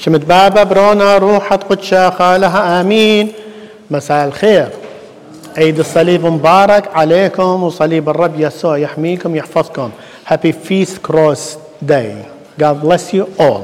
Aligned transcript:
شمت 0.00 0.24
بابا 0.24 0.62
برونا 0.64 1.18
روحة 1.18 1.56
قدشة 1.56 2.10
خالها 2.10 2.80
آمين. 2.80 3.32
مساء 3.90 4.26
الخير. 4.26 4.68
عيد 5.56 5.78
الصليب 5.78 6.26
مبارك 6.26 6.88
عليكم 6.94 7.62
وصليب 7.62 8.08
الرب 8.08 8.40
يسوع 8.40 8.78
يحميكم 8.78 9.36
يحفظكم. 9.36 9.90
Happy 10.30 10.52
Feast 10.52 11.02
Cross 11.08 11.58
Day. 11.86 12.24
God 12.60 12.76
bless 12.82 13.12
you 13.12 13.24
all. 13.40 13.60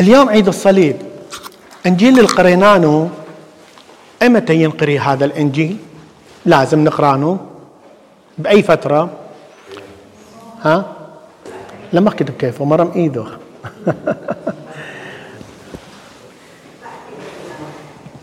اليوم 0.00 0.28
عيد 0.28 0.48
الصليب. 0.48 0.96
إنجيل 1.86 2.18
اللي 2.18 2.28
قريناه 2.28 3.08
أمتى 4.22 4.54
ينقري 4.54 4.98
هذا 4.98 5.24
الإنجيل؟ 5.24 5.76
لازم 6.46 6.84
نقرأنه. 6.84 7.38
بأي 8.38 8.62
فترة؟ 8.62 9.10
ها؟ 10.62 10.84
لما 11.92 12.10
كتب 12.10 12.34
كيفه 12.38 12.64
مرم 12.64 12.92
ايده 12.96 13.24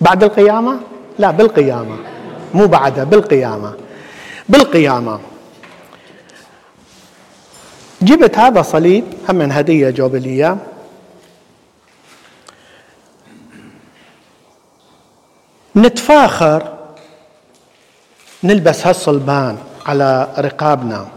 بعد 0.01 0.23
القيامة؟ 0.23 0.79
لا 1.19 1.31
بالقيامة. 1.31 1.97
مو 2.53 2.67
بعدها 2.67 3.03
بالقيامة. 3.03 3.73
بالقيامة. 4.49 5.19
جبت 8.01 8.37
هذا 8.37 8.61
صليب 8.61 9.03
هم 9.29 9.35
من 9.35 9.51
هدية 9.51 9.89
جوب 9.89 10.15
لي 10.15 10.29
اياه 10.29 10.57
نتفاخر 15.75 16.77
نلبس 18.43 18.87
هالصلبان 18.87 19.57
على 19.85 20.27
رقابنا. 20.39 21.07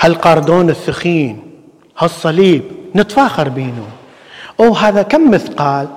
هالقردون 0.00 0.70
الثخين 0.70 1.62
هالصليب 1.98 2.62
نتفاخر 2.94 3.48
بينه. 3.48 3.99
أو 4.60 4.74
هذا 4.74 5.02
كم 5.02 5.30
مثقال؟ 5.30 5.88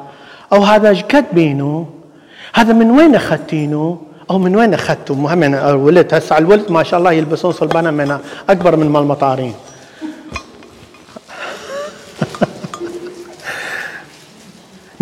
أو 0.53 0.63
هذا 0.63 0.89
قد 0.89 1.25
بينه 1.33 1.89
هذا 2.53 2.73
من 2.73 2.91
وين 2.91 3.15
اخذتينه 3.15 4.01
أو 4.31 4.39
من 4.39 4.55
وين 4.55 4.73
اخذته 4.73 5.15
مهم 5.15 5.43
الولد 5.43 6.13
هسه 6.13 6.37
الولد 6.37 6.71
ما 6.71 6.83
شاء 6.83 6.99
الله 6.99 7.11
يلبسون 7.11 7.51
صلبانة 7.51 7.91
من 7.91 8.19
أكبر 8.49 8.75
من 8.75 8.89
مال 8.89 9.01
المطارين. 9.01 9.53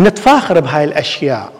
نتفاخر 0.00 0.60
بهاي 0.60 0.84
الأشياء. 0.84 1.52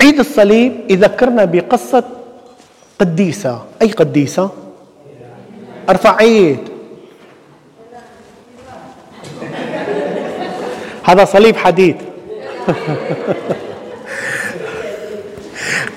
عيد 0.00 0.18
الصليب 0.18 0.90
يذكرنا 0.90 1.44
بقصة 1.44 2.04
قديسة. 2.98 3.64
أي 3.82 3.90
قديسة؟ 3.90 4.50
أرفع 5.88 6.20
هذا 11.08 11.24
صليب 11.24 11.56
حديد. 11.56 11.96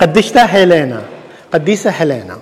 قديشتها 0.02 0.56
هيلينا؟ 0.56 1.02
قديسة 1.54 1.90
هيلينا. 1.90 2.38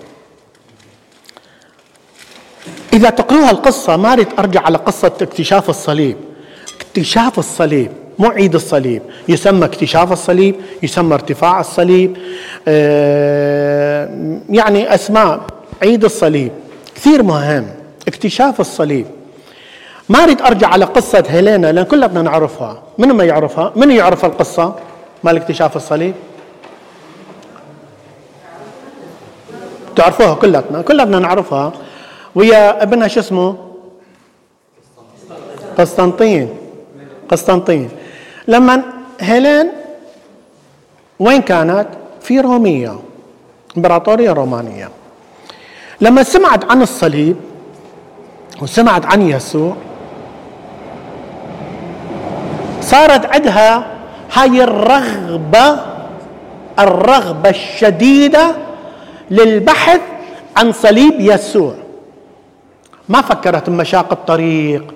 إذا 2.94 3.10
تقرأها 3.10 3.52
القصة 3.52 3.98
ما 3.98 4.14
أريد 4.14 4.28
أرجع 4.40 4.62
على 4.62 4.78
قصة 4.78 5.12
اكتشاف 5.22 5.70
الصليب. 5.70 6.18
اكتشاف 6.82 7.40
الصليب 7.40 7.92
مو 8.20 8.28
عيد 8.28 8.56
الصليب. 8.56 9.02
يسمى 9.28 9.66
اكتشاف 9.66 10.12
الصليب 10.12 10.56
يسمى 10.84 11.14
ارتفاع 11.14 11.60
الصليب. 11.60 12.18
آه، 12.68 14.40
يعني 14.50 14.96
أسماء. 14.96 15.42
عيد 15.82 16.04
الصليب. 16.04 16.52
كثير 16.96 17.24
مهم. 17.24 17.68
اكتشاف 18.08 18.60
الصليب. 18.62 19.06
ما 20.10 20.24
أريد 20.24 20.42
أرجع 20.42 20.68
على 20.68 20.86
قصة 20.86 21.24
هيلينا 21.28 21.72
لأن 21.72 21.86
كلنا 21.86 22.08
بدنا 22.08 22.22
نعرفها. 22.22 22.82
من 22.98 23.12
ما 23.12 23.24
يعرفها؟ 23.24 23.74
من 23.76 23.92
يعرف 23.92 24.26
القصة؟ 24.26 24.76
مال 25.24 25.36
اكتشاف 25.38 25.76
الصليب؟ 25.76 26.16
تعرفوها 29.96 30.34
كلتنا 30.34 30.82
كلنا 30.82 31.04
بدنا 31.04 31.20
نعرفها. 31.20 31.72
ويا 32.36 32.84
ابنها 32.84 33.08
شو 33.08 33.20
اسمه؟ 33.20 33.56
قسطنطين. 35.78 36.50
قسطنطين. 37.30 37.90
لما 38.48 38.84
هيلين 39.20 39.72
وين 41.20 41.42
كانت؟ 41.42 41.88
في 42.22 42.40
رومية 42.40 43.00
إمبراطورية 43.78 44.32
رومانية. 44.32 44.90
لما 46.02 46.24
سمعت 46.24 46.72
عن 46.72 46.82
الصليب 46.82 47.36
وسمعت 48.62 49.06
عن 49.06 49.22
يسوع 49.30 49.76
صارت 52.90 53.36
عندها 53.36 53.86
هاي 54.34 54.64
الرغبة 54.64 55.80
الرغبة 56.80 57.50
الشديدة 57.50 58.56
للبحث 59.32 60.02
عن 60.58 60.72
صليب 60.72 61.14
يسوع. 61.20 61.74
ما 63.10 63.22
فكرت 63.22 63.70
بمشاق 63.70 64.12
الطريق 64.12 64.94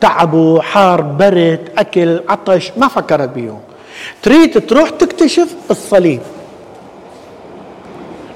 تعبوا 0.00 0.62
حار 0.62 1.00
برد 1.00 1.68
أكل 1.78 2.20
عطش 2.28 2.72
ما 2.76 2.88
فكرت 2.88 3.28
بيهم. 3.28 3.60
تريد 4.22 4.66
تروح 4.66 4.90
تكتشف 4.90 5.54
الصليب. 5.70 6.20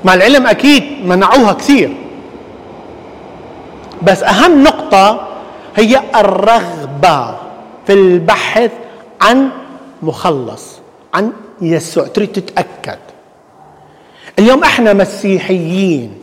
مع 0.05 0.15
العلم 0.15 0.47
أكيد 0.47 1.07
منعوها 1.07 1.53
كثير. 1.53 1.97
بس 4.03 4.23
أهم 4.23 4.63
نقطة 4.63 5.29
هي 5.77 6.03
الرغبة 6.15 7.37
في 7.87 7.93
البحث 7.93 8.71
عن 9.21 9.51
مخلص 10.03 10.79
عن 11.15 11.33
يسوع. 11.61 12.07
تريد 12.07 12.33
تتأكد. 12.33 12.99
اليوم 14.39 14.65
إحنا 14.65 14.93
مسيحيين. 14.93 16.19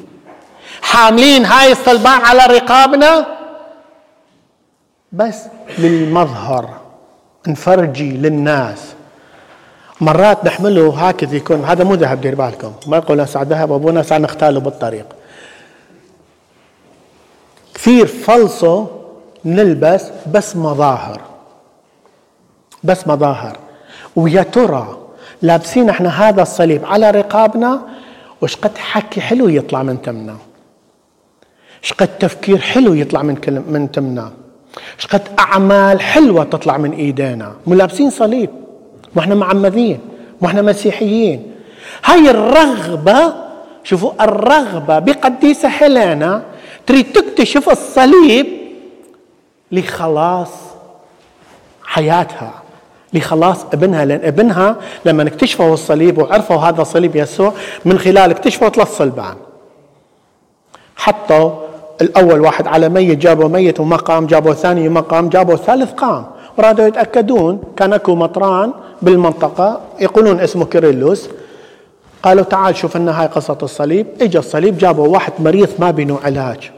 حاملين 0.82 1.46
هاي 1.46 1.72
الصلبان 1.72 2.22
على 2.22 2.46
رقابنا. 2.46 3.28
بس 5.12 5.38
للمظهر. 5.78 6.70
نفرجي 7.48 8.12
للناس. 8.12 8.80
مرات 10.02 10.46
نحمله 10.46 11.08
هكذا 11.08 11.36
يكون 11.36 11.64
هذا 11.64 11.84
مو 11.84 11.94
ذهب 11.94 12.22
دير 12.22 12.36
بالكم. 12.36 12.74
ما 12.88 12.98
يقول 12.98 13.22
هسه 13.22 13.42
ذهب 13.42 13.72
أبونا 13.72 14.02
صار 14.02 14.22
نختاله 14.22 14.60
بالطريق. 14.60 15.06
كثير 17.74 18.08
فلصه 18.08 18.88
نلبس 19.46 20.04
بس 20.32 20.56
مظاهر. 20.56 21.22
بس 22.84 23.08
مظاهر. 23.08 23.58
ويا 24.16 24.44
ترى 24.44 24.98
لابسين 25.42 25.90
إحنا 25.90 26.30
هذا 26.30 26.42
الصليب 26.42 26.86
على 26.86 27.12
رقابنا؟ 27.12 27.82
وش 28.42 28.56
قد 28.56 28.78
حكي 28.78 29.22
حلو 29.22 29.48
يطلع 29.48 29.84
من 29.84 30.02
تمنا. 30.02 30.38
إيش 31.84 31.94
قد 31.94 32.18
تفكير 32.18 32.58
حلو 32.58 32.94
يطلع 32.94 33.22
من 33.22 33.36
كلم 33.36 33.64
من 33.70 33.92
تمنا. 33.92 34.32
إيش 34.96 35.08
قد 35.08 35.22
أعمال 35.40 36.02
حلوة 36.02 36.44
تطلع 36.44 36.78
من 36.78 36.92
إيدينا. 36.92 37.54
مو 37.68 37.74
لابسين 37.74 38.10
صليب. 38.10 38.50
ما 39.16 39.22
إحنا 39.22 39.36
معمدين. 39.36 40.00
ما 40.42 40.48
إحنا 40.48 40.62
مسيحيين. 40.62 41.52
هاي 42.06 42.30
الرغبة 42.30 43.34
شوفوا 43.84 44.24
الرغبة 44.24 45.00
بقديسة 45.00 45.70
هيلانا 45.70 46.44
تريد 46.86 47.12
تكتشف 47.12 47.70
الصليب 47.70 48.48
لخلاص 49.72 50.50
حياتها. 51.84 52.63
لخلاص 53.14 53.66
ابنها 53.74 54.06
لأن 54.06 54.20
ابنها 54.24 54.76
لما 55.06 55.24
اكتشفوا 55.24 55.74
الصليب 55.74 56.18
وعرفوا 56.18 56.56
هذا 56.56 56.84
صليب 56.84 57.16
يسوع 57.16 57.54
من 57.86 58.00
خلال 58.00 58.32
اكتشفوا 58.32 58.70
ثلاث 58.70 58.98
صلبان. 58.98 59.36
حطوا 60.96 61.52
الأول 62.02 62.42
واحد 62.42 62.68
على 62.68 62.90
ميت 62.90 63.18
جابوا 63.18 63.48
ميت 63.50 63.80
وما 63.80 63.96
قام 63.96 64.26
جابوا 64.26 64.54
ثاني 64.54 64.88
وما 64.88 65.02
قام 65.02 65.30
جابوا 65.30 65.56
ثالث 65.56 65.92
قام. 65.92 66.26
ورادوا 66.58 66.86
يتأكدون 66.86 67.62
كان 67.78 67.94
أكو 67.94 68.16
مطران 68.16 68.74
بالمنطقة 69.02 69.82
يقولون 70.00 70.40
اسمه 70.40 70.66
كيرلس 70.66 71.30
قالوا 72.24 72.44
تعال 72.44 72.76
شوف 72.76 72.98
لنا 72.98 73.22
هاي 73.22 73.28
قصة 73.28 73.58
الصليب. 73.64 74.08
اجى 74.22 74.38
الصليب 74.40 74.78
جابوا 74.78 75.08
واحد 75.08 75.34
مريض 75.40 75.70
ما 75.80 75.92
بينه 75.92 76.20
علاج 76.24 76.72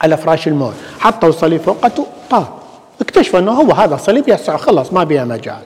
على 0.00 0.16
فراش 0.16 0.48
الموت. 0.48 0.74
حطوا 1.00 1.28
الصليب 1.28 1.60
فوقته 1.60 2.06
طار 2.30 2.61
اكتشفوا 3.02 3.38
انه 3.38 3.52
هو 3.52 3.72
هذا 3.72 3.96
صليب 3.96 4.28
يسوع 4.28 4.56
خلص 4.56 4.92
ما 4.92 5.04
بيها 5.04 5.24
مجال. 5.24 5.62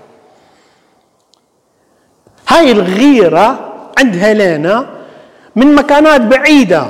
هاي 2.49 2.73
الغيرة 2.73 3.73
عند 3.99 4.17
هيلينا 4.17 4.87
من 5.57 5.75
مكانات 5.75 6.21
بعيدة. 6.21 6.87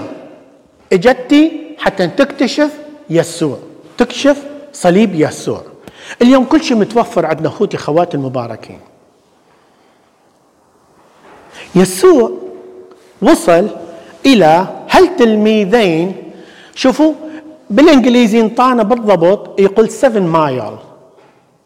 اجتي 0.93 1.75
حتى 1.79 2.07
تكتشف 2.07 2.71
يسوع 3.11 3.59
تكشف 3.99 4.43
صليب 4.73 5.15
يسوع. 5.15 5.63
اليوم 6.23 6.45
كل 6.45 6.63
شيء 6.63 6.77
متوفر 6.77 7.27
عندنا 7.27 7.49
اخوتي 7.49 7.77
خواتي 7.77 8.17
المباركين. 8.17 8.81
يسوع 11.75 12.31
وصل 13.23 13.69
إلى 14.27 14.67
هل 14.89 15.17
تلميذين؟ 15.17 16.33
شوفوا 16.75 17.15
بالإنجليزي 17.71 18.41
انطانا 18.41 18.83
بالضبط 18.83 19.61
يقول 19.61 19.91
7 19.91 20.21
مايل 20.21 20.77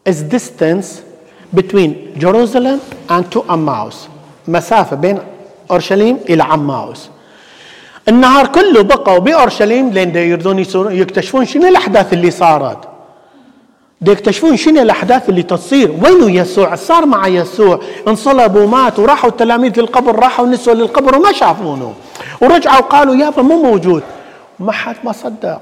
is 0.09 0.15
distance 0.35 0.87
between 1.55 1.91
Jerusalem 2.19 2.79
and 3.09 3.23
to 3.33 3.39
Emmaus. 3.49 3.95
مسافة 4.47 4.95
بين 4.95 5.19
أورشليم 5.71 6.19
إلى 6.29 6.43
عماوس. 6.43 7.09
النهار 8.09 8.47
كله 8.47 8.81
بقوا 8.81 9.17
بأورشليم 9.17 9.89
لين 9.89 10.15
يريدون 10.15 10.59
يكتشفون 10.75 11.45
شنو 11.45 11.67
الأحداث 11.67 12.13
اللي 12.13 12.31
صارت. 12.31 12.77
يكتشفون 14.01 14.57
شنو 14.57 14.81
الأحداث 14.81 15.29
اللي 15.29 15.43
تصير. 15.43 15.91
وينو 16.03 16.27
يسوع؟ 16.27 16.75
صار 16.75 17.05
مع 17.05 17.27
يسوع. 17.27 17.79
انصلب 18.07 18.55
ومات 18.55 18.99
وراحوا 18.99 19.29
التلاميذ 19.29 19.79
للقبر 19.79 20.15
راحوا 20.15 20.45
نسوا 20.45 20.73
للقبر 20.73 21.15
وما 21.17 21.31
شافونه. 21.31 21.93
ورجعوا 22.41 22.81
قالوا 22.81 23.15
يابا 23.15 23.41
مو 23.41 23.63
موجود. 23.63 24.03
ما 24.59 24.71
حد 24.71 24.95
ما 25.03 25.11
صدق. 25.11 25.61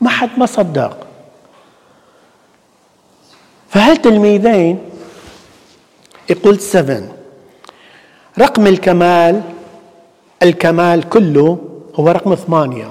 ما 0.00 0.10
حد 0.10 0.30
ما 0.38 0.46
صدق. 0.46 1.06
فهالتلميذين 3.68 4.78
يقول 6.30 6.60
7 6.60 7.02
رقم 8.38 8.66
الكمال 8.66 9.42
الكمال 10.42 11.08
كله 11.08 11.58
هو 11.94 12.08
رقم 12.08 12.34
ثمانية. 12.34 12.90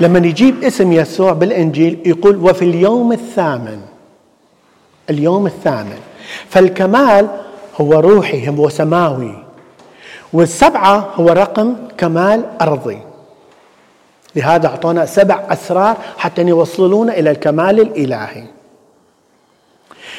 لما 0.00 0.18
يجيب 0.18 0.64
اسم 0.64 0.92
يسوع 0.92 1.32
بالإنجيل 1.32 1.98
يقول 2.06 2.36
وفي 2.36 2.64
اليوم 2.64 3.12
الثامن. 3.12 3.80
اليوم 5.10 5.46
الثامن. 5.46 5.98
فالكمال 6.48 7.28
هو 7.80 7.92
روحي 7.92 8.48
هو 8.48 8.68
سماوي. 8.68 9.44
والسبعة 10.32 11.10
هو 11.14 11.28
رقم 11.28 11.76
كمال 11.98 12.44
أرضي. 12.60 12.98
لهذا 14.36 14.66
أعطونا 14.66 15.06
سبع 15.06 15.46
أسرار 15.50 15.96
حتى 16.18 16.42
يوصلونا 16.42 17.18
إلى 17.18 17.30
الكمال 17.30 17.80
الإلهي. 17.80 18.44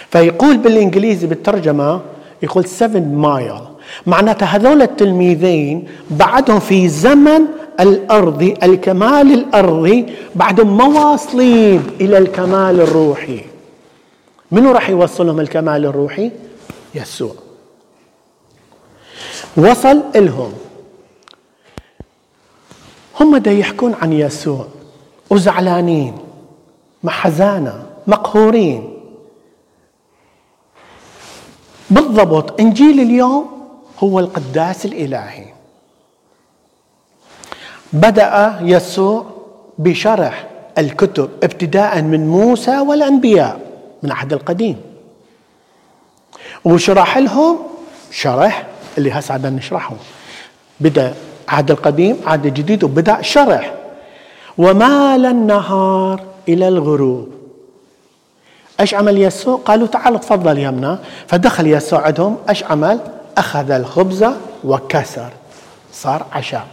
فيقول 0.10 0.58
بالإنجليزي 0.58 1.28
بالترجمة 1.28 2.02
يقول 2.44 2.66
7 2.66 3.00
مايل 3.00 3.62
معناتها 4.06 4.46
هذول 4.46 4.82
التلميذين 4.82 5.88
بعدهم 6.10 6.60
في 6.60 6.90
زمن 6.90 7.42
الأرضي 7.80 8.54
الكمال 8.64 9.34
الأرضي 9.34 10.06
بعدهم 10.36 10.78
ما 10.78 10.86
واصلين 10.86 11.84
إلى 12.02 12.18
الكمال 12.18 12.82
الروحي. 12.82 13.42
منو 14.52 14.72
راح 14.72 14.90
يوصلهم 14.90 15.40
الكمال 15.40 15.86
الروحي؟ 15.86 16.32
يسوع. 16.96 17.36
وصل 19.58 20.04
إلهم. 20.16 20.54
هم 23.24 23.38
دا 23.38 23.52
يحكون 23.52 23.94
عن 23.94 24.14
يسوع. 24.14 24.68
وزعلانين 25.30 26.18
محزانة 27.04 27.86
مقهورين. 28.08 28.94
بالضبط 31.90 32.60
إنجيل 32.60 33.00
اليوم 33.00 33.68
هو 34.00 34.20
القداس 34.20 34.86
الإلهي. 34.86 35.46
بدأ 37.94 38.60
يسوع 38.62 39.26
بشرح 39.78 40.48
الكتب 40.78 41.30
ابتداء 41.44 42.02
من 42.02 42.28
موسى 42.28 42.80
والأنبياء 42.80 43.60
من 44.04 44.10
العهد 44.12 44.34
القديم. 44.34 44.82
وشرح 46.66 47.18
لهم 47.18 47.58
شرح 48.12 48.68
اللي 48.98 49.12
هسه 49.12 49.50
نشرحه. 49.50 49.96
بدأ 50.80 51.14
عهد 51.54 51.72
القديم 51.72 52.18
عهد 52.26 52.46
الجديد 52.46 52.84
وبدأ 52.84 53.22
شرح. 53.22 53.74
ومال 54.58 55.26
النهار 55.26 56.22
إلى 56.50 56.68
الغروب. 56.68 57.30
إيش 58.80 58.94
عمل 58.94 59.18
يسوع؟ 59.22 59.60
قالوا 59.66 59.88
تعال 59.88 60.20
تفضل 60.20 60.58
يمنا 60.58 61.00
فدخل 61.28 61.68
يسوع 61.68 62.02
عندهم 62.02 62.38
إيش 62.50 62.64
عمل؟ 62.64 63.00
أخذ 63.38 63.72
الخبز 63.72 64.26
وكسر. 64.64 65.30
صار 65.94 66.26
عشاء. 66.32 66.68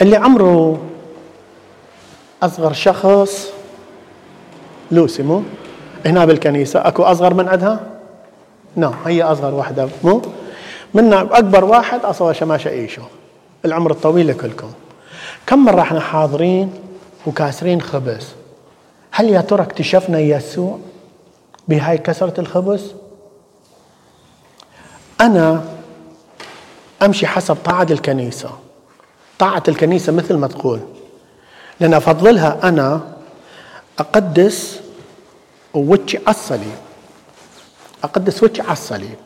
اللي 0.00 0.16
عمره 0.16 0.80
أصغر 2.42 2.72
شخص 2.72 3.48
لوسي 4.90 5.22
مو؟ 5.22 5.42
هنا 6.06 6.24
بالكنيسة. 6.24 6.88
أكو 6.88 7.02
أصغر 7.02 7.34
من 7.34 7.48
عندها؟ 7.48 7.80
no 8.76 8.92
هي 9.06 9.22
أصغر 9.22 9.54
واحدة 9.54 9.88
مو؟ 10.04 10.22
منا 10.94 11.20
أكبر 11.38 11.64
واحد 11.64 12.04
أصلا 12.04 12.32
شماشه 12.32 12.68
ايشو 12.68 13.02
العمر 13.64 13.90
الطويل 13.90 14.28
لكلكم. 14.28 14.72
كم 15.46 15.64
مرة 15.64 15.80
إحنا 15.80 16.00
حاضرين 16.00 16.72
وكاسرين 17.26 17.80
خبز؟ 17.80 18.26
هل 19.10 19.28
يا 19.30 19.40
ترى 19.40 19.62
اكتشفنا 19.62 20.18
يسوع 20.20 20.78
بهاي 21.68 21.98
كسرة 21.98 22.40
الخبز؟ 22.40 22.92
أنا 25.20 25.64
أمشي 27.02 27.26
حسب 27.26 27.56
طاعة 27.64 27.86
الكنيسة. 27.90 28.50
طاعة 29.38 29.62
الكنيسة 29.68 30.12
مثل 30.12 30.34
ما 30.34 30.46
تقول. 30.46 30.80
لأن 31.80 31.94
أفضلها 31.94 32.58
أنا 32.62 33.00
أقدس 33.98 34.80
وجهي 35.74 36.20
على 36.26 36.36
الصليب. 36.36 36.78
أقدس 38.04 38.42
وجهي 38.42 38.62
على 38.62 38.72
الصليب. 38.72 39.16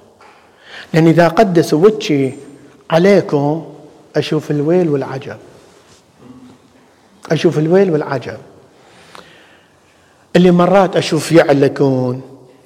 لأن 0.95 1.07
إذا 1.07 1.27
أقدس 1.27 1.75
وجهي 1.75 2.33
عليكم 2.91 3.65
أشوف 4.17 4.51
الويل 4.51 4.89
والعجب. 4.89 5.37
أشوف 7.31 7.59
الويل 7.59 7.91
والعجب. 7.91 8.39
اللي 10.37 10.51
مرات 10.51 10.97
أشوف 10.97 11.33
يعلكون 11.33 12.23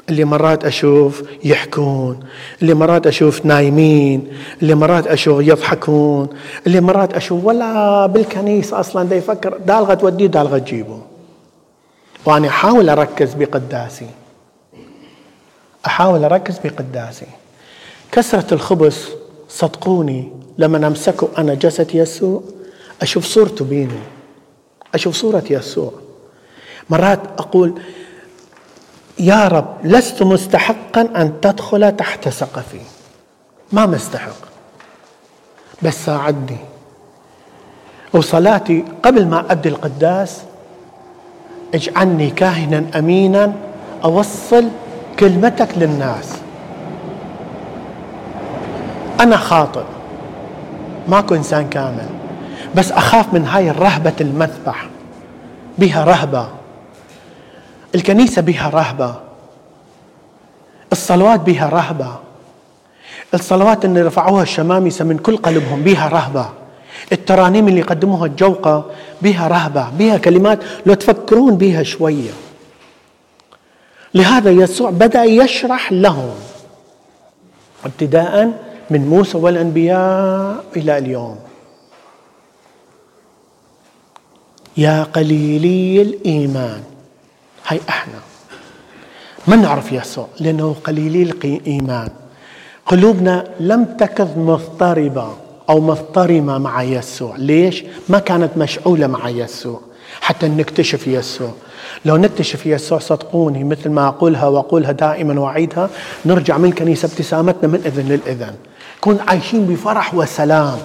اللي 0.09 0.25
مرات 0.25 0.65
أشوف 0.65 1.23
يحكون 1.45 2.21
اللي 2.63 2.75
مرات 2.75 3.07
أشوف 3.07 3.47
نايمين 3.47 4.33
اللي 4.63 4.75
مرات 4.75 5.07
أشوف 5.07 5.41
يضحكون 5.43 6.29
اللي 6.67 6.81
مرات 6.81 7.15
أشوف 7.15 7.45
ولا 7.45 8.07
بالكنيسة 8.07 8.81
أصلا 8.81 9.09
دا 9.09 9.17
يفكر 9.17 9.59
دالغة 9.67 9.95
توديه 9.95 10.27
دالغة 10.27 10.59
تجيبه. 10.59 11.01
وأنا 12.25 12.49
أحاول 12.49 12.89
أركز 12.89 13.35
بقداسي. 13.35 14.07
أحاول 15.87 16.25
أركز 16.25 16.59
بقداسي. 16.65 17.27
كسرة 18.13 18.55
الخبز 18.55 19.09
صدقوني 19.49 20.33
لما 20.59 20.87
أمسكه 20.87 21.29
أنا 21.39 21.55
جسد 21.55 21.95
يسوع 21.95 22.43
أشوف 23.03 23.25
صورته 23.25 23.65
بيني 23.65 24.01
أشوف 24.95 25.17
صورة 25.17 25.45
يسوع. 25.51 25.93
مرات 26.91 27.21
أقول 27.39 27.81
يا 29.19 29.49
رب 29.49 29.77
لست 29.85 30.23
مستحقا 30.23 31.01
أن 31.01 31.41
تدخل 31.43 31.97
تحت 31.97 32.29
سقفي. 32.29 32.81
ما 33.73 33.87
مستحق. 33.87 34.37
بس 35.83 36.05
ساعدني. 36.05 36.59
وصلاتي 38.15 38.85
قبل 39.03 39.27
ما 39.27 39.53
أدي 39.53 39.69
القداس 39.69 40.41
اجعلني 41.75 42.31
كاهنا 42.31 42.99
أمينا 42.99 43.53
أوصل 44.05 44.69
كلمتك 45.19 45.69
للناس. 45.77 46.36
أنا 49.21 49.37
خاطئ 49.37 49.83
ماكو 51.09 51.35
إنسان 51.35 51.69
كامل. 51.69 52.07
بس 52.75 52.93
أخاف 52.93 53.35
من 53.35 53.45
هاي 53.45 53.71
الرهبة 53.71 54.13
المذبح. 54.21 54.89
بها 55.79 56.05
رهبة. 56.05 56.49
الكنيسة 57.95 58.43
بها 58.43 58.71
رهبة. 58.71 59.15
الصلوات 60.93 61.41
بها 61.41 61.69
رهبة. 61.69 62.17
الصلوات 63.35 63.85
اللي 63.85 64.03
رفعوها 64.03 64.43
الشمامسة 64.43 65.05
من 65.05 65.19
كل 65.19 65.37
قلبهم 65.37 65.83
بها 65.83 66.09
رهبة. 66.09 66.49
الترانيم 67.13 67.69
اللي 67.69 67.83
قدموها 67.83 68.27
الجوقة 68.27 68.85
بها 69.23 69.49
رهبة. 69.49 69.89
بها 69.99 70.17
كلمات 70.17 70.59
لو 70.87 70.95
تفكرون 70.95 71.57
بها 71.57 71.83
شوية. 71.83 72.31
لهذا 74.15 74.51
يسوع 74.51 74.91
بدأ 74.91 75.25
يشرح 75.25 75.93
لهم. 75.93 76.35
ابتداء 77.85 78.66
من 78.91 79.09
موسى 79.09 79.39
والأنبياء 79.39 80.65
إلى 80.77 80.99
اليوم. 80.99 81.39
يا 84.77 85.03
قليلي 85.03 86.03
الإيمان. 86.03 86.83
هاي 87.67 87.81
أحنا. 87.89 88.19
ما 89.47 89.57
نعرف 89.57 89.93
يسوع 89.93 90.29
لأنه 90.41 90.77
قليلي 90.85 91.23
الإيمان. 91.23 92.09
قلوبنا 92.87 93.45
لم 93.61 93.85
تكن 93.85 94.29
مضطربة 94.37 95.37
أو 95.69 95.81
مضطرمة 95.81 96.59
مع 96.59 96.83
يسوع. 96.83 97.37
ليش؟ 97.37 97.85
ما 98.09 98.19
كانت 98.19 98.57
مشعولة 98.57 99.07
مع 99.07 99.29
يسوع. 99.29 99.81
حتى 100.21 100.49
نكتشف 100.49 101.07
يسوع. 101.07 101.51
لو 102.05 102.17
نكتشف 102.17 102.67
يسوع 102.67 102.99
صدقوني 102.99 103.65
مثل 103.65 103.91
ما 103.91 104.09
أقولها 104.09 104.47
وأقولها 104.47 104.93
دائما 104.93 105.41
وأعيدها 105.41 105.91
نرجع 106.27 106.59
من 106.59 106.73
كنيسة 106.73 107.07
ابتسامتنا 107.07 107.69
من 107.69 107.83
إذن 107.87 108.09
للإذن. 108.09 108.55
يكون 108.97 109.19
عايشين 109.29 109.67
بفرح 109.67 110.15
وسلام. 110.15 110.79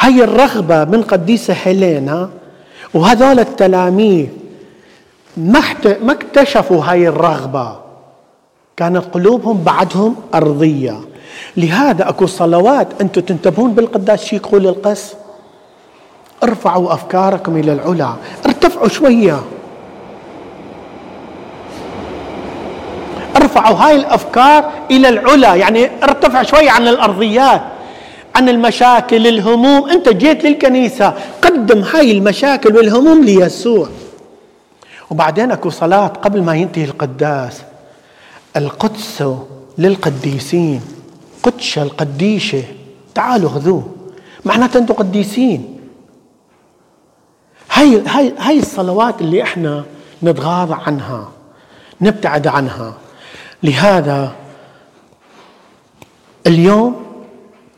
هاي 0.00 0.24
الرغبة 0.24 0.84
من 0.84 1.02
قديسة 1.02 1.56
هيلينا 1.62 2.30
وهذول 2.94 3.40
التلاميذ 3.40 4.26
ما 5.36 5.62
ما 6.02 6.12
اكتشفوا 6.12 6.84
هاي 6.84 7.08
الرغبة. 7.08 7.76
كانت 8.76 9.04
قلوبهم 9.12 9.62
بعدهم 9.62 10.16
أرضية. 10.34 11.00
لهذا 11.56 12.08
أكو 12.08 12.26
صلوات 12.26 12.88
أنتم 13.00 13.20
تنتبهون 13.20 13.74
بالقداس 13.74 14.24
شي 14.24 14.36
يقول 14.36 14.66
القس؟ 14.66 15.14
ارفعوا 16.42 16.94
أفكاركم 16.94 17.56
إلى 17.56 17.72
العلا. 17.72 18.14
ارتفعوا 18.46 18.88
شوية. 18.88 19.42
ارفعوا 23.44 23.76
هاي 23.76 23.96
الأفكار 23.96 24.70
إلى 24.90 25.08
العلا 25.08 25.54
يعني 25.54 25.90
ارتفع 26.02 26.42
شوية 26.42 26.70
عن 26.70 26.88
الأرضيات 26.88 27.62
عن 28.34 28.48
المشاكل 28.48 29.26
الهموم. 29.26 29.90
أنت 29.90 30.08
جيت 30.08 30.44
للكنيسة 30.44 31.14
قدم 31.42 31.82
هاي 31.82 32.12
المشاكل 32.12 32.76
والهموم 32.76 33.24
ليسوع. 33.24 33.88
وبعدين 35.10 35.50
أكو 35.50 35.70
صلاة 35.70 36.06
قبل 36.06 36.42
ما 36.42 36.54
ينتهي 36.54 36.84
القداس. 36.84 37.62
القدس 38.56 39.24
للقديسين. 39.78 40.80
قدش 41.42 41.78
القديشة. 41.78 42.62
تعالوا 43.14 43.50
خذوه. 43.50 43.94
معناته 44.44 44.78
أنتم 44.78 44.94
قديسين. 44.94 45.78
هاي 47.72 48.02
هاي 48.06 48.34
هاي 48.38 48.58
الصلوات 48.58 49.20
اللي 49.20 49.42
إحنا 49.42 49.84
نتغاضى 50.22 50.76
عنها 50.86 51.28
نبتعد 52.00 52.46
عنها. 52.46 52.94
لهذا 53.64 54.32
اليوم 56.46 57.04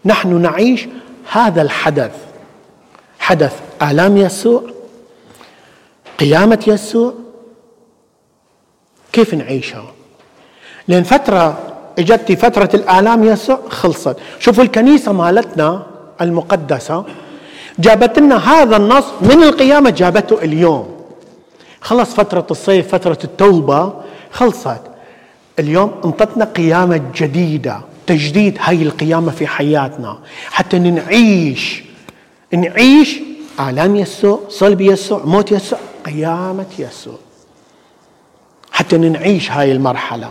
نحن 0.05 0.43
نعيش 0.43 0.89
هذا 1.33 1.63
الحدث. 1.63 2.13
حدث 3.19 3.61
آلام 3.83 4.17
يسوع 4.17 4.63
قيامة 6.19 6.65
يسوع. 6.67 7.15
كيف 9.13 9.35
نعيشها 9.35 9.93
لأن 10.89 11.03
فترة 11.03 11.59
إجت 11.99 12.33
فترة 12.33 12.71
الآلام 12.75 13.25
يسوع 13.25 13.61
خلصت. 13.69 14.17
شوفوا 14.39 14.65
الكنيسة 14.65 15.13
مالتنا 15.13 15.87
المقدسة 16.21 17.05
جابت 17.79 18.19
لنا 18.19 18.37
هذا 18.37 18.77
النص 18.77 19.05
من 19.21 19.43
القيامة 19.43 19.91
جابته 19.91 20.43
اليوم. 20.43 21.01
خلص 21.81 22.15
فترة 22.15 22.47
الصيف 22.51 22.89
فترة 22.89 23.19
التوبة 23.25 23.93
خلصت. 24.31 24.81
اليوم 25.59 26.01
انطتنا 26.05 26.45
قيامة 26.45 27.01
جديدة 27.15 27.81
تجديد 28.07 28.59
هاي 28.61 28.83
القيامة 28.83 29.33
في 29.33 29.47
حياتنا. 29.47 30.19
حتى 30.51 30.79
نعيش 30.79 31.83
نعيش 32.55 33.19
آلام 33.61 33.97
يسوع 33.97 34.41
صلب 34.49 34.81
يسوع 34.81 35.21
موت 35.25 35.53
يسوع 35.53 35.79
قيامة 36.07 36.67
يسوع. 36.79 37.19
حتى 38.73 38.99
نعيش 38.99 39.51
هاي 39.51 39.73
المرحلة. 39.73 40.31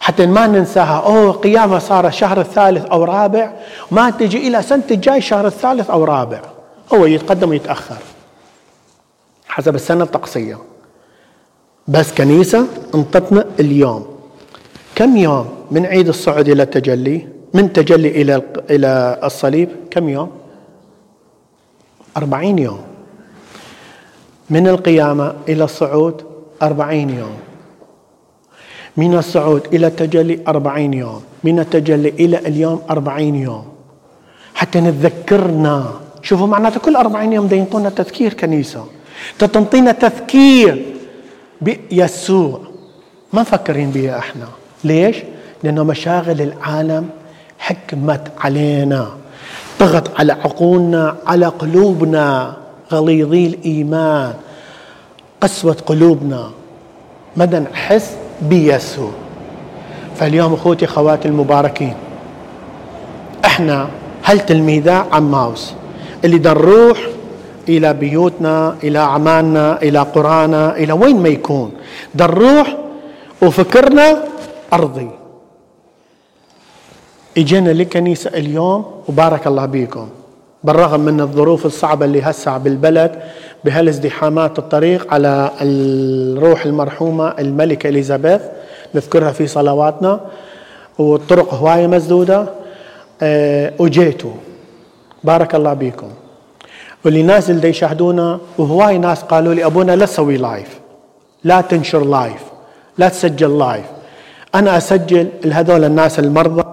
حتى 0.00 0.26
ما 0.26 0.46
ننساها 0.46 1.00
أوه 1.06 1.32
قيامة 1.32 1.78
صار 1.78 2.06
الشهر 2.06 2.40
الثالث 2.40 2.84
أو 2.84 3.04
رابع 3.04 3.52
ما 3.90 4.10
تجي 4.10 4.48
إلى 4.48 4.62
سنة 4.62 4.82
الجاي 4.90 5.18
الشهر 5.18 5.46
الثالث 5.46 5.90
أو 5.90 6.04
رابع. 6.04 6.40
هو 6.94 7.06
يتقدم 7.06 7.50
ويتأخر. 7.50 7.98
حسب 9.48 9.74
السنة 9.74 10.04
الطقسية. 10.04 10.58
بس 11.88 12.12
كنيسة 12.12 12.66
انطتنا 12.94 13.44
اليوم. 13.60 14.11
كم 14.94 15.16
يوم 15.16 15.46
من 15.70 15.86
عيد 15.86 16.08
الصعود 16.08 16.48
إلى 16.48 16.62
التجلي؟ 16.62 17.28
من 17.54 17.72
تجلي 17.72 18.08
إلى 18.08 18.42
إلى 18.70 19.20
الصليب 19.24 19.68
كم 19.90 20.08
يوم؟ 20.08 20.30
أربعين 22.16 22.58
يوم. 22.58 22.80
من 24.50 24.68
القيامة 24.68 25.34
إلى 25.48 25.64
الصعود 25.64 26.22
أربعين 26.62 27.10
يوم. 27.10 27.36
من 28.96 29.14
الصعود 29.14 29.74
إلى 29.74 29.86
التجلي 29.86 30.40
أربعين 30.48 30.94
يوم. 30.94 31.22
من 31.44 31.58
التجلي 31.58 32.08
إلى 32.08 32.38
اليوم 32.38 32.82
أربعين 32.90 33.34
يوم. 33.34 33.64
حتى 34.54 34.80
نتذكرنا. 34.80 35.92
شوفوا 36.22 36.46
معناته 36.46 36.80
كل 36.80 36.96
أربعين 36.96 37.32
يوم 37.32 37.46
دا 37.46 37.56
ينطونا 37.56 37.90
تذكير 37.90 38.34
كنيسة. 38.34 38.86
تنطينا 39.38 39.92
تذكير 39.92 40.84
بيسوع. 41.60 42.60
ما 43.32 43.40
مفكرين 43.40 43.90
بها 43.90 44.18
إحنا. 44.18 44.61
ليش؟ 44.84 45.16
لأنه 45.62 45.82
مشاغل 45.84 46.40
العالم 46.42 47.08
حكمت 47.58 48.20
علينا 48.40 49.08
طغت 49.78 50.20
على 50.20 50.32
عقولنا 50.32 51.16
على 51.26 51.46
قلوبنا 51.46 52.56
غليظي 52.92 53.46
الإيمان 53.46 54.32
قسوة 55.40 55.76
قلوبنا 55.86 56.50
مدى 57.36 57.58
نحس 57.58 58.10
بيسوع 58.42 59.10
فاليوم 60.16 60.52
أخوتي 60.54 60.84
أخواتي 60.84 61.28
المباركين 61.28 61.94
إحنا 63.44 63.88
هل 64.22 64.40
تلميذا 64.40 65.06
عماوس 65.12 65.72
اللي 66.24 66.38
نروح 66.38 66.98
إلى 67.68 67.94
بيوتنا 67.94 68.76
إلى 68.84 68.98
أعمالنا 68.98 69.82
إلى 69.82 69.98
قرانا 69.98 70.76
إلى 70.76 70.92
وين 70.92 71.22
ما 71.22 71.28
يكون 71.28 71.72
نروح 72.14 72.76
وفكرنا 73.42 74.18
ارضي 74.72 75.10
إجينا 77.38 77.70
لكنيسة 77.70 78.30
اليوم 78.30 78.84
وبارك 79.08 79.46
الله 79.46 79.66
بيكم. 79.66 80.08
بالرغم 80.64 81.00
من 81.00 81.20
الظروف 81.20 81.66
الصعبة 81.66 82.04
اللي 82.04 82.22
هسع 82.22 82.56
بالبلد 82.56 83.22
بهالازدحامات 83.64 84.58
الطريق 84.58 85.14
على 85.14 85.50
الروح 85.60 86.64
المرحومة 86.64 87.28
الملكة 87.38 87.88
إليزابيث 87.88 88.40
نذكرها 88.94 89.32
في 89.32 89.46
صلواتنا 89.46 90.20
والطرق 90.98 91.54
هواية 91.54 91.86
مسدودة 91.86 92.46
أه 93.22 93.72
وجيتوا. 93.78 94.32
بارك 95.24 95.54
الله 95.54 95.72
بكم 95.74 96.08
واللي 97.04 97.22
نازل 97.22 97.60
دا 97.60 97.68
يشاهدونا 97.68 98.38
وهواي 98.58 98.98
ناس 98.98 99.22
قالوا 99.22 99.54
لي 99.54 99.64
أبونا 99.66 99.96
لا 99.96 100.06
تسوي 100.06 100.36
live 100.36 100.80
لا 101.44 101.60
تنشر 101.60 102.04
live 102.04 102.42
لا 102.98 103.08
تسجل 103.08 103.58
live 103.58 103.84
أنا 104.54 104.76
أسجل 104.76 105.28
لهذول 105.44 105.84
الناس 105.84 106.18
المرضى 106.18 106.64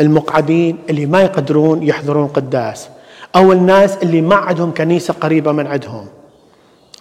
المقعدين 0.00 0.78
اللي 0.90 1.06
ما 1.06 1.22
يقدرون 1.22 1.82
يحضرون 1.82 2.26
قداس 2.26 2.88
أو 3.36 3.52
الناس 3.52 3.96
اللي 4.02 4.20
ما 4.20 4.34
عندهم 4.34 4.74
كنيسة 4.74 5.14
قريبة 5.14 5.52
من 5.52 5.66
عندهم. 5.66 6.06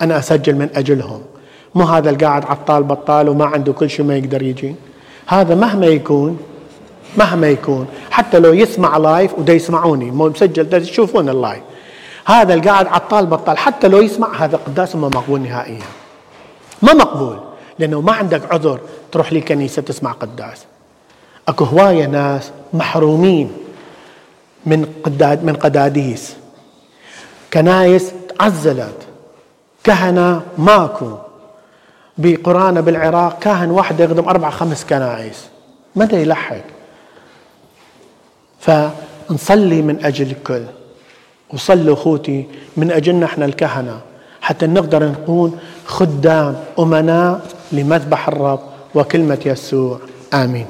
أنا 0.01 0.19
أسجل 0.19 0.55
من 0.55 0.69
أجلهم. 0.75 1.21
مو 1.75 1.83
هذا 1.83 2.09
القاعد 2.09 2.45
عطال 2.45 2.83
بطال 2.83 3.29
وما 3.29 3.45
عنده 3.45 3.73
كل 3.73 3.89
شيء 3.89 4.05
ما 4.05 4.17
يقدر 4.17 4.41
يجي 4.41 4.75
هذا 5.27 5.55
مهما 5.55 5.85
يكون 5.85 6.37
مهما 7.17 7.47
يكون. 7.47 7.87
حتى 8.11 8.39
لو 8.39 8.53
يسمع 8.53 8.97
live 8.97 9.39
ودا 9.39 9.53
يسمعوني 9.53 10.11
مو 10.11 10.29
مسجل 10.29 10.63
دا 10.63 10.79
تشوفون 10.79 11.29
ال 11.29 11.36
live 11.36 11.61
هذا 12.25 12.53
القاعد 12.53 12.87
عطال 12.87 13.25
بطال. 13.25 13.57
حتى 13.57 13.87
لو 13.87 14.01
يسمع 14.01 14.43
هذا 14.43 14.57
قداسه 14.57 14.99
ما 14.99 15.07
مقبول 15.07 15.41
نهائيا. 15.41 15.81
ما 16.81 16.93
مقبول. 16.93 17.50
لأنه 17.81 18.01
ما 18.01 18.13
عندك 18.13 18.53
عذر 18.53 18.79
تروح 19.11 19.33
لكنيسه 19.33 19.81
تسمع 19.81 20.11
قداس. 20.11 20.65
أكو 21.47 21.63
هواية 21.63 22.05
ناس 22.05 22.51
محرومين 22.73 23.51
من 24.65 24.85
قداد 25.03 25.43
من 25.43 25.55
قداديس. 25.55 26.35
كنايس 27.53 28.11
تعزلت. 28.29 28.97
كهنة 29.83 30.41
ماكو. 30.57 31.17
بقرانا 32.17 32.81
بالعراق 32.81 33.39
كاهن 33.39 33.71
واحد 33.71 33.99
يخدم 33.99 34.29
أربع 34.29 34.49
خمس 34.49 34.85
كنائس 34.85 35.45
متى 35.95 36.21
يلحق. 36.21 36.65
فنصلي 38.59 39.81
من 39.81 40.05
أجل 40.05 40.31
الكل. 40.31 40.63
وصلوا 41.53 41.93
أخوتي 41.93 42.47
من 42.77 42.91
أجلنا 42.91 43.25
إحنا 43.25 43.45
الكهنة. 43.45 44.01
حتى 44.41 44.67
نقدر 44.67 45.03
نكون 45.03 45.59
خدام 45.85 46.63
أمناء 46.79 47.41
لمذبح 47.71 48.27
الرب 48.27 48.59
وكلمة 48.95 49.39
يسوع. 49.45 49.99
آمين. 50.33 50.65